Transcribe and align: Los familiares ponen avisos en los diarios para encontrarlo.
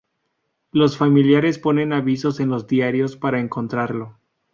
Los 0.71 0.97
familiares 0.97 1.59
ponen 1.59 1.93
avisos 1.93 2.39
en 2.39 2.49
los 2.49 2.65
diarios 2.65 3.17
para 3.17 3.39
encontrarlo. 3.39 4.17